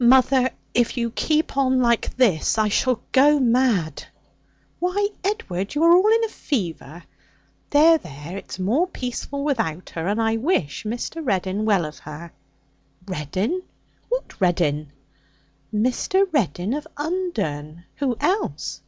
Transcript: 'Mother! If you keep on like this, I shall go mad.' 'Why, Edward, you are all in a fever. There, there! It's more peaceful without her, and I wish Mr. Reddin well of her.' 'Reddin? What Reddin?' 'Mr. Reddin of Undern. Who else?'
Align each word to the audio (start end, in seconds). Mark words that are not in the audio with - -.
'Mother! 0.00 0.50
If 0.74 0.96
you 0.96 1.12
keep 1.12 1.56
on 1.56 1.80
like 1.80 2.16
this, 2.16 2.58
I 2.58 2.66
shall 2.68 3.00
go 3.12 3.38
mad.' 3.38 4.02
'Why, 4.80 5.06
Edward, 5.22 5.72
you 5.76 5.84
are 5.84 5.92
all 5.92 6.12
in 6.12 6.24
a 6.24 6.28
fever. 6.28 7.04
There, 7.70 7.96
there! 7.96 8.36
It's 8.36 8.58
more 8.58 8.88
peaceful 8.88 9.44
without 9.44 9.90
her, 9.90 10.08
and 10.08 10.20
I 10.20 10.36
wish 10.36 10.82
Mr. 10.82 11.24
Reddin 11.24 11.64
well 11.64 11.84
of 11.84 12.00
her.' 12.00 12.32
'Reddin? 13.06 13.62
What 14.08 14.40
Reddin?' 14.40 14.90
'Mr. 15.72 16.26
Reddin 16.32 16.74
of 16.74 16.84
Undern. 16.96 17.84
Who 17.98 18.16
else?' 18.18 18.80